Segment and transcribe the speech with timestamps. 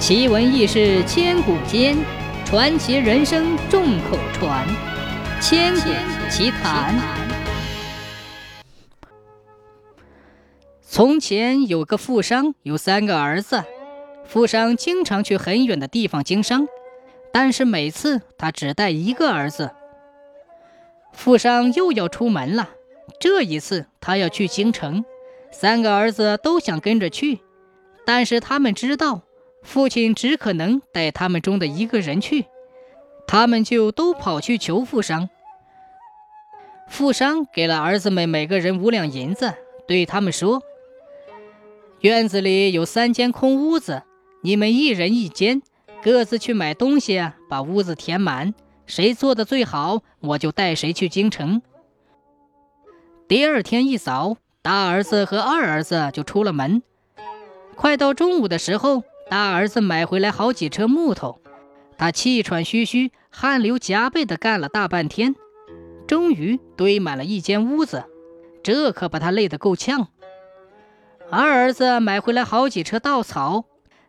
[0.00, 1.94] 奇闻异事千古间，
[2.46, 4.66] 传奇人生众口传。
[5.42, 5.90] 千古
[6.30, 6.98] 奇谈。
[10.80, 13.62] 从前有个富商，有三个儿子。
[14.24, 16.66] 富商经常去很远的地方经商，
[17.30, 19.70] 但是每次他只带一个儿子。
[21.12, 22.70] 富商又要出门了，
[23.20, 25.04] 这一次他要去京城，
[25.52, 27.40] 三个儿子都想跟着去，
[28.06, 29.20] 但是他们知道。
[29.62, 32.46] 父亲只可能带他们中的一个人去，
[33.26, 35.28] 他们就都跑去求富商。
[36.88, 39.54] 富商给了儿子们每个人五两银子，
[39.86, 40.62] 对他们说
[42.00, 44.02] ：“院子里有三间空屋子，
[44.42, 45.62] 你们一人一间，
[46.02, 48.54] 各自去买东西，把屋子填满。
[48.86, 51.62] 谁做的最好，我就带谁去京城。”
[53.28, 56.82] 第二天一早，大儿子和二儿子就出了门。
[57.76, 59.04] 快到中午的时候。
[59.30, 61.40] 大儿子买回来好几车木头，
[61.96, 65.36] 他气喘吁吁、汗流浃背地干了大半天，
[66.08, 68.06] 终于堆满了一间屋子，
[68.60, 70.08] 这可把他累得够呛。
[71.30, 73.66] 二儿子买回来好几车稻草，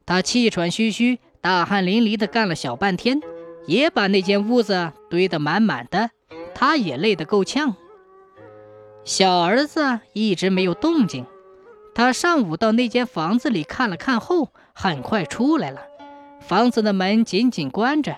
[0.08, 3.22] 他气喘吁吁、大汗淋漓地干了小半天，
[3.68, 6.10] 也把那间屋子堆得满满的，
[6.56, 7.76] 他也累得够呛。
[9.04, 11.28] 小儿子一直没有动静。
[11.94, 15.82] 他上午到那间房子里看了看后，很快出来了。
[16.40, 18.18] 房子的门紧紧关着。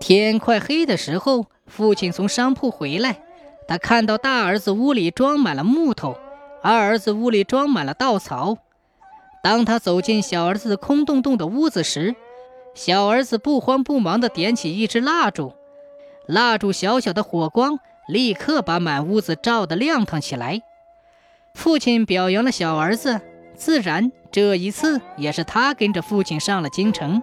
[0.00, 3.22] 天快黑的时候，父亲从商铺回来，
[3.68, 6.18] 他看到大儿子屋里装满了木头，
[6.62, 8.58] 二儿子屋里装满了稻草。
[9.42, 12.16] 当他走进小儿子空洞洞的屋子时，
[12.74, 15.54] 小儿子不慌不忙地点起一支蜡烛，
[16.26, 20.62] 蜡烛小小的火光立刻把满屋子照得亮堂起来。
[21.54, 23.20] 父亲表扬了小儿子，
[23.54, 27.22] 自然这一次也是他跟着父亲上了京城。